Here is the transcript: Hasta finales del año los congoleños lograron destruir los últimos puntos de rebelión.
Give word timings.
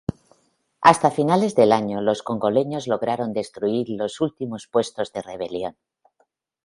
Hasta 0.81 1.11
finales 1.11 1.53
del 1.53 1.71
año 1.71 2.01
los 2.01 2.23
congoleños 2.23 2.87
lograron 2.87 3.33
destruir 3.33 3.87
los 3.89 4.19
últimos 4.19 4.65
puntos 4.65 5.13
de 5.13 5.21
rebelión. 5.21 5.77